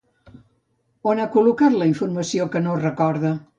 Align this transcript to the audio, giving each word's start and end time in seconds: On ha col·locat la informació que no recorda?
On 1.11 1.21
ha 1.21 1.27
col·locat 1.35 1.77
la 1.83 1.89
informació 1.91 2.51
que 2.57 2.65
no 2.67 2.81
recorda? 2.83 3.37